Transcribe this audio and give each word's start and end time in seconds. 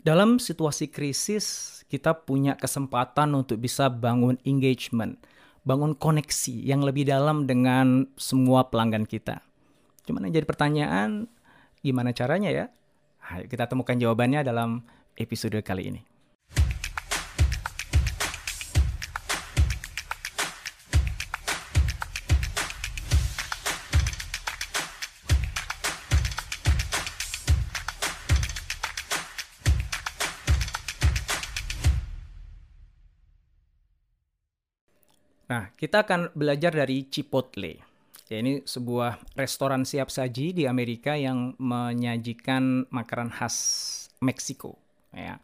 Dalam 0.00 0.40
situasi 0.40 0.88
krisis, 0.88 1.80
kita 1.92 2.16
punya 2.16 2.56
kesempatan 2.56 3.36
untuk 3.36 3.60
bisa 3.60 3.92
bangun 3.92 4.40
engagement, 4.48 5.20
bangun 5.68 5.92
koneksi 5.92 6.56
yang 6.56 6.80
lebih 6.80 7.04
dalam 7.04 7.44
dengan 7.44 8.08
semua 8.16 8.64
pelanggan 8.72 9.04
kita. 9.04 9.44
Cuman 10.08 10.24
yang 10.24 10.40
jadi 10.40 10.48
pertanyaan, 10.48 11.28
gimana 11.84 12.16
caranya 12.16 12.48
ya? 12.48 12.66
Ayo 13.30 13.44
kita 13.46 13.68
temukan 13.68 13.94
jawabannya 13.94 14.40
dalam 14.40 14.82
episode 15.20 15.60
kali 15.60 15.92
ini. 15.92 16.09
Nah, 35.50 35.74
kita 35.74 36.06
akan 36.06 36.30
belajar 36.38 36.70
dari 36.70 37.10
Chipotle. 37.10 37.82
Ya, 38.30 38.38
ini 38.38 38.62
sebuah 38.62 39.34
restoran 39.34 39.82
siap 39.82 40.06
saji 40.06 40.54
di 40.54 40.70
Amerika 40.70 41.18
yang 41.18 41.58
menyajikan 41.58 42.86
makanan 42.86 43.34
khas 43.34 43.56
Meksiko. 44.22 44.78
Ya. 45.10 45.42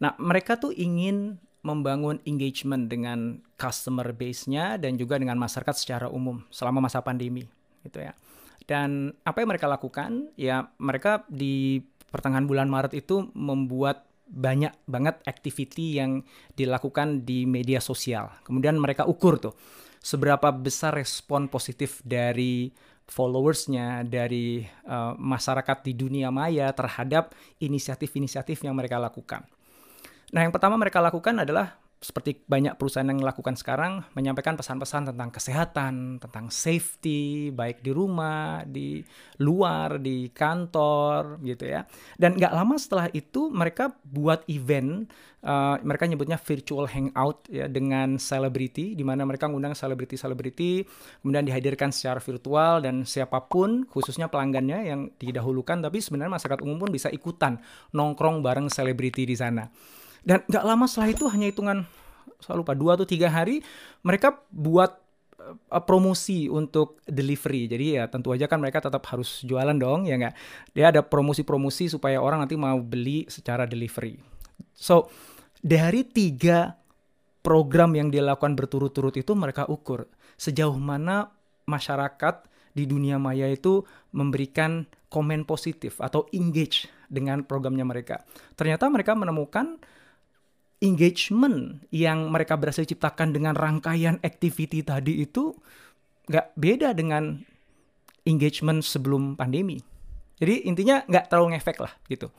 Nah, 0.00 0.16
mereka 0.16 0.56
tuh 0.56 0.72
ingin 0.72 1.36
membangun 1.60 2.24
engagement 2.24 2.88
dengan 2.88 3.44
customer 3.60 4.16
base-nya 4.16 4.80
dan 4.80 4.96
juga 4.96 5.20
dengan 5.20 5.36
masyarakat 5.36 5.76
secara 5.76 6.08
umum 6.08 6.40
selama 6.48 6.88
masa 6.88 7.04
pandemi, 7.04 7.44
gitu 7.84 8.00
ya. 8.00 8.16
Dan 8.64 9.12
apa 9.28 9.44
yang 9.44 9.52
mereka 9.52 9.68
lakukan? 9.68 10.32
Ya, 10.40 10.72
mereka 10.80 11.28
di 11.28 11.84
pertengahan 12.08 12.48
bulan 12.48 12.72
Maret 12.72 12.96
itu 12.96 13.28
membuat 13.36 14.07
banyak 14.28 14.72
banget 14.84 15.24
activity 15.24 15.98
yang 15.98 16.20
dilakukan 16.52 17.24
di 17.24 17.48
media 17.48 17.80
sosial. 17.80 18.28
Kemudian 18.44 18.76
mereka 18.76 19.08
ukur 19.08 19.40
tuh 19.40 19.56
seberapa 19.98 20.52
besar 20.54 20.94
respon 20.94 21.48
positif 21.48 22.04
dari 22.04 22.70
followersnya, 23.08 24.04
dari 24.04 24.60
uh, 24.84 25.16
masyarakat 25.16 25.80
di 25.80 25.92
dunia 25.96 26.28
maya 26.28 26.68
terhadap 26.76 27.32
inisiatif-inisiatif 27.56 28.60
yang 28.68 28.76
mereka 28.76 29.00
lakukan. 29.00 29.48
Nah, 30.28 30.44
yang 30.44 30.52
pertama 30.52 30.76
mereka 30.76 31.00
lakukan 31.00 31.40
adalah 31.40 31.80
seperti 31.98 32.46
banyak 32.46 32.78
perusahaan 32.78 33.06
yang 33.10 33.18
melakukan 33.18 33.58
sekarang 33.58 34.06
menyampaikan 34.14 34.54
pesan-pesan 34.54 35.10
tentang 35.10 35.34
kesehatan, 35.34 36.22
tentang 36.22 36.46
safety, 36.46 37.50
baik 37.50 37.82
di 37.82 37.90
rumah, 37.90 38.62
di 38.62 39.02
luar, 39.42 39.98
di 39.98 40.30
kantor, 40.30 41.42
gitu 41.42 41.66
ya. 41.66 41.82
Dan 42.14 42.38
nggak 42.38 42.54
lama 42.54 42.78
setelah 42.78 43.10
itu 43.10 43.50
mereka 43.50 43.90
buat 44.06 44.46
event, 44.46 45.10
uh, 45.42 45.82
mereka 45.82 46.06
nyebutnya 46.06 46.38
virtual 46.38 46.86
hangout 46.86 47.50
ya 47.50 47.66
dengan 47.66 48.14
selebriti, 48.14 48.94
di 48.94 49.02
mana 49.02 49.26
mereka 49.26 49.50
ngundang 49.50 49.74
selebriti-selebriti, 49.74 50.86
kemudian 51.26 51.50
dihadirkan 51.50 51.90
secara 51.90 52.22
virtual 52.22 52.78
dan 52.78 53.02
siapa 53.02 53.42
pun, 53.50 53.82
khususnya 53.90 54.30
pelanggannya 54.30 54.86
yang 54.86 55.10
didahulukan, 55.18 55.82
tapi 55.82 55.98
sebenarnya 55.98 56.38
masyarakat 56.38 56.62
umum 56.62 56.86
pun 56.86 56.90
bisa 56.94 57.10
ikutan 57.10 57.58
nongkrong 57.90 58.38
bareng 58.38 58.70
selebriti 58.70 59.26
di 59.26 59.34
sana. 59.34 59.66
Dan 60.22 60.44
nggak 60.46 60.64
lama 60.64 60.84
setelah 60.86 61.10
itu 61.14 61.24
hanya 61.30 61.46
hitungan 61.50 61.86
saya 62.38 62.54
lupa 62.54 62.74
dua 62.78 62.94
atau 62.94 63.02
tiga 63.02 63.26
hari 63.26 63.58
mereka 64.06 64.38
buat 64.54 64.94
uh, 65.42 65.82
promosi 65.82 66.46
untuk 66.46 67.02
delivery. 67.06 67.66
Jadi 67.66 67.86
ya 67.98 68.06
tentu 68.06 68.30
aja 68.30 68.46
kan 68.46 68.62
mereka 68.62 68.78
tetap 68.78 69.02
harus 69.10 69.42
jualan 69.42 69.74
dong, 69.74 70.06
ya 70.06 70.14
nggak? 70.14 70.34
Dia 70.74 70.94
ada 70.94 71.02
promosi-promosi 71.02 71.90
supaya 71.90 72.22
orang 72.22 72.46
nanti 72.46 72.54
mau 72.54 72.78
beli 72.78 73.26
secara 73.26 73.66
delivery. 73.66 74.18
So 74.74 75.10
dari 75.58 76.06
tiga 76.06 76.78
program 77.42 77.94
yang 77.98 78.14
dilakukan 78.14 78.54
berturut-turut 78.54 79.14
itu 79.18 79.34
mereka 79.34 79.66
ukur 79.66 80.06
sejauh 80.38 80.78
mana 80.78 81.34
masyarakat 81.66 82.46
di 82.78 82.86
dunia 82.86 83.18
maya 83.18 83.50
itu 83.50 83.82
memberikan 84.14 84.86
komen 85.10 85.42
positif 85.42 85.98
atau 85.98 86.30
engage 86.30 86.86
dengan 87.10 87.42
programnya 87.42 87.82
mereka. 87.82 88.22
Ternyata 88.54 88.86
mereka 88.92 89.18
menemukan 89.18 89.80
engagement 90.78 91.82
yang 91.90 92.30
mereka 92.30 92.54
berhasil 92.54 92.86
ciptakan 92.86 93.34
dengan 93.34 93.54
rangkaian 93.58 94.22
activity 94.22 94.86
tadi 94.86 95.26
itu 95.26 95.54
nggak 96.30 96.54
beda 96.54 96.94
dengan 96.94 97.40
engagement 98.28 98.84
sebelum 98.84 99.34
pandemi. 99.34 99.80
Jadi 100.38 100.70
intinya 100.70 101.02
nggak 101.08 101.32
terlalu 101.32 101.58
ngefek 101.58 101.78
lah 101.82 101.92
gitu. 102.06 102.30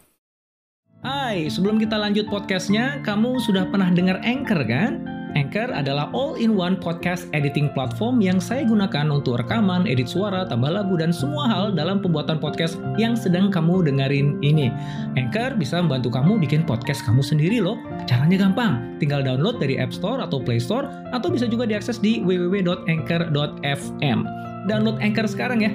Hai, 1.00 1.48
sebelum 1.48 1.80
kita 1.80 1.96
lanjut 1.96 2.28
podcastnya, 2.28 3.00
kamu 3.08 3.40
sudah 3.40 3.68
pernah 3.72 3.88
dengar 3.92 4.20
Anchor 4.24 4.68
kan? 4.68 5.19
Anchor 5.38 5.70
adalah 5.70 6.10
all-in-one 6.18 6.74
podcast 6.82 7.30
editing 7.38 7.70
platform 7.78 8.18
yang 8.18 8.42
saya 8.42 8.66
gunakan 8.66 9.14
untuk 9.14 9.38
rekaman, 9.38 9.86
edit 9.86 10.10
suara, 10.10 10.42
tambah 10.50 10.74
lagu, 10.74 10.98
dan 10.98 11.14
semua 11.14 11.46
hal 11.46 11.70
dalam 11.70 12.02
pembuatan 12.02 12.42
podcast 12.42 12.82
yang 12.98 13.14
sedang 13.14 13.54
kamu 13.54 13.86
dengerin 13.86 14.42
ini. 14.42 14.74
Anchor 15.14 15.54
bisa 15.54 15.78
membantu 15.78 16.10
kamu 16.10 16.42
bikin 16.42 16.66
podcast 16.66 17.06
kamu 17.06 17.22
sendiri 17.22 17.62
loh. 17.62 17.78
Caranya 18.10 18.50
gampang, 18.50 18.98
tinggal 18.98 19.22
download 19.22 19.62
dari 19.62 19.78
App 19.78 19.94
Store 19.94 20.18
atau 20.18 20.42
Play 20.42 20.58
Store, 20.58 20.90
atau 21.14 21.30
bisa 21.30 21.46
juga 21.46 21.70
diakses 21.70 22.02
di 22.02 22.26
www.anchor.fm. 22.26 24.20
Download 24.66 24.98
Anchor 24.98 25.30
sekarang 25.30 25.62
ya. 25.62 25.72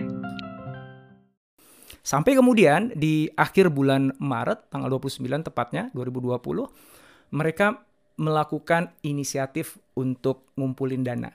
Sampai 2.04 2.36
kemudian 2.36 2.92
di 2.92 3.32
akhir 3.32 3.72
bulan 3.72 4.12
Maret, 4.20 4.68
tanggal 4.68 4.92
29 4.92 5.24
tepatnya, 5.46 5.88
2020, 5.96 6.68
mereka 7.32 7.80
melakukan 8.16 8.94
inisiatif 9.02 9.78
untuk 9.98 10.50
ngumpulin 10.54 11.02
dana. 11.02 11.30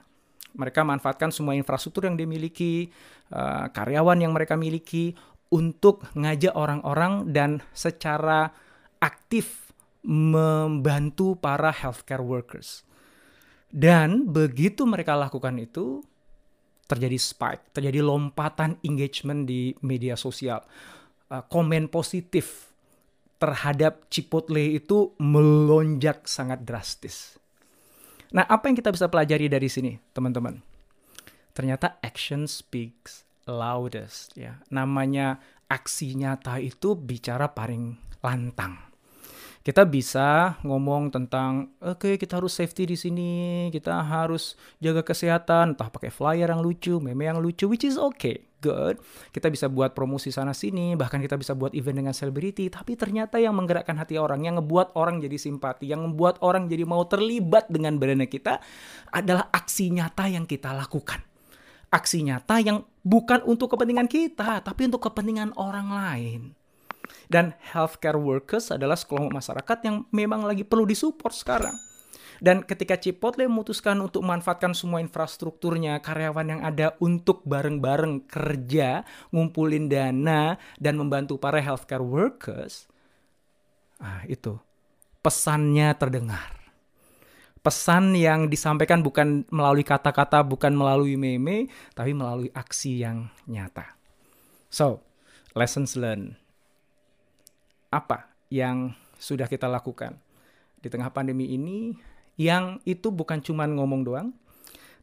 Mereka 0.55 0.81
manfaatkan 0.81 1.29
semua 1.29 1.53
infrastruktur 1.53 2.09
yang 2.09 2.17
dimiliki, 2.17 2.89
uh, 3.31 3.69
karyawan 3.69 4.19
yang 4.19 4.33
mereka 4.33 4.57
miliki 4.57 5.13
untuk 5.49 6.05
ngajak 6.17 6.53
orang-orang 6.53 7.29
dan 7.29 7.61
secara 7.73 8.49
aktif 9.01 9.73
membantu 10.05 11.35
para 11.37 11.69
healthcare 11.69 12.23
workers. 12.23 12.87
Dan 13.69 14.25
begitu 14.33 14.87
mereka 14.89 15.13
lakukan 15.13 15.53
itu, 15.61 16.01
terjadi 16.89 17.17
spike, 17.21 17.69
terjadi 17.69 18.01
lompatan 18.01 18.81
engagement 18.81 19.45
di 19.45 19.77
media 19.85 20.17
sosial. 20.17 20.65
Uh, 21.29 21.45
komen 21.45 21.93
positif 21.93 22.68
terhadap 23.39 24.11
Chipotle 24.11 24.75
itu 24.75 25.15
melonjak 25.17 26.27
sangat 26.27 26.67
drastis. 26.67 27.39
Nah, 28.35 28.45
apa 28.45 28.69
yang 28.69 28.77
kita 28.77 28.93
bisa 28.93 29.07
pelajari 29.07 29.49
dari 29.49 29.71
sini, 29.71 29.95
teman-teman? 30.13 30.59
Ternyata 31.55 31.97
action 32.03 32.45
speaks 32.45 33.25
loudest 33.49 34.37
ya. 34.37 34.61
Namanya 34.69 35.41
aksi 35.65 36.13
nyata 36.13 36.61
itu 36.61 36.93
bicara 36.93 37.49
paling 37.49 37.97
lantang 38.21 38.88
kita 39.59 39.83
bisa 39.83 40.55
ngomong 40.63 41.11
tentang 41.11 41.75
oke 41.83 41.99
okay, 41.99 42.13
kita 42.15 42.39
harus 42.39 42.55
safety 42.55 42.87
di 42.87 42.97
sini, 42.97 43.33
kita 43.75 43.99
harus 43.99 44.55
jaga 44.79 45.03
kesehatan, 45.03 45.75
entah 45.75 45.91
pakai 45.91 46.07
flyer 46.07 46.47
yang 46.47 46.63
lucu, 46.63 46.97
meme 47.03 47.27
yang 47.27 47.43
lucu, 47.43 47.67
which 47.67 47.83
is 47.83 47.99
okay, 47.99 48.47
good. 48.63 48.95
Kita 49.35 49.51
bisa 49.51 49.67
buat 49.67 49.91
promosi 49.91 50.31
sana 50.31 50.55
sini, 50.55 50.95
bahkan 50.95 51.19
kita 51.19 51.35
bisa 51.35 51.55
buat 51.59 51.75
event 51.75 51.99
dengan 52.05 52.15
selebriti, 52.15 52.71
tapi 52.71 52.95
ternyata 52.95 53.35
yang 53.35 53.51
menggerakkan 53.55 53.99
hati 53.99 54.15
orang, 54.15 54.47
yang 54.47 54.63
ngebuat 54.63 54.95
orang 54.95 55.19
jadi 55.19 55.35
simpati, 55.35 55.91
yang 55.91 56.07
membuat 56.07 56.39
orang 56.39 56.71
jadi 56.71 56.87
mau 56.87 57.03
terlibat 57.03 57.67
dengan 57.67 57.99
brandnya 57.99 58.31
kita 58.31 58.63
adalah 59.11 59.51
aksi 59.51 59.91
nyata 59.91 60.31
yang 60.31 60.47
kita 60.47 60.71
lakukan. 60.71 61.19
Aksi 61.89 62.21
nyata 62.21 62.61
yang 62.61 62.85
bukan 63.01 63.41
untuk 63.43 63.75
kepentingan 63.75 64.07
kita, 64.07 64.61
tapi 64.61 64.87
untuk 64.87 65.09
kepentingan 65.09 65.57
orang 65.57 65.89
lain. 65.89 66.58
Dan 67.29 67.53
healthcare 67.73 68.17
workers 68.17 68.73
adalah 68.73 68.97
sekelompok 68.97 69.33
masyarakat 69.33 69.77
yang 69.85 69.95
memang 70.09 70.45
lagi 70.45 70.65
perlu 70.65 70.85
disupport 70.85 71.33
sekarang. 71.33 71.75
Dan 72.39 72.63
ketika 72.63 72.95
Chipotle 72.95 73.51
memutuskan 73.51 73.99
untuk 73.99 74.23
memanfaatkan 74.23 74.71
semua 74.71 75.03
infrastrukturnya, 75.03 75.99
karyawan 75.99 76.47
yang 76.47 76.61
ada 76.63 76.95
untuk 77.03 77.43
bareng-bareng 77.43 78.31
kerja, 78.31 79.03
ngumpulin 79.35 79.91
dana, 79.91 80.55
dan 80.79 80.95
membantu 80.95 81.35
para 81.35 81.59
healthcare 81.59 81.99
workers, 81.99 82.87
Ah, 83.99 84.23
itu 84.31 84.55
pesannya 85.19 85.91
terdengar. 85.99 86.55
Pesan 87.59 88.15
yang 88.15 88.47
disampaikan 88.47 89.03
bukan 89.03 89.43
melalui 89.51 89.83
kata-kata, 89.83 90.39
bukan 90.47 90.71
melalui 90.71 91.19
meme, 91.19 91.67
tapi 91.91 92.15
melalui 92.15 92.47
aksi 92.55 93.03
yang 93.03 93.27
nyata. 93.43 93.99
So, 94.71 95.03
lessons 95.51 95.99
learned. 95.99 96.39
Apa 97.89 98.29
yang 98.53 98.93
sudah 99.17 99.49
kita 99.49 99.65
lakukan 99.65 100.17
di 100.79 100.87
tengah 100.87 101.11
pandemi 101.11 101.51
ini 101.51 101.93
yang 102.39 102.79
itu 102.87 103.11
bukan 103.11 103.43
cuma 103.43 103.67
ngomong 103.67 104.01
doang, 104.07 104.31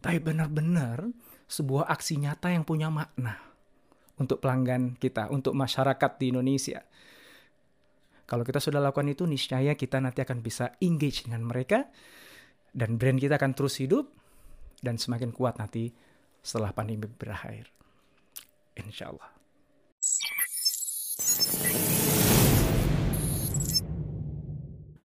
tapi 0.01 0.23
benar-benar 0.23 1.11
sebuah 1.47 1.91
aksi 1.93 2.17
nyata 2.23 2.49
yang 2.55 2.65
punya 2.65 2.89
makna 2.89 3.37
untuk 4.17 4.41
pelanggan 4.41 4.97
kita, 4.97 5.29
untuk 5.29 5.53
masyarakat 5.53 6.11
di 6.17 6.33
Indonesia. 6.33 6.81
Kalau 8.27 8.43
kita 8.43 8.59
sudah 8.59 8.83
lakukan 8.83 9.07
itu, 9.13 9.29
niscaya 9.29 9.79
kita 9.79 10.03
nanti 10.03 10.25
akan 10.25 10.43
bisa 10.43 10.75
engage 10.83 11.29
dengan 11.29 11.47
mereka, 11.47 11.87
dan 12.75 12.99
brand 12.99 13.21
kita 13.21 13.39
akan 13.39 13.53
terus 13.55 13.79
hidup, 13.79 14.11
dan 14.83 14.99
semakin 14.99 15.31
kuat 15.31 15.61
nanti 15.61 15.93
setelah 16.43 16.75
pandemi 16.75 17.07
berakhir. 17.07 17.71
Insya 18.75 19.15
Allah. 19.15 19.31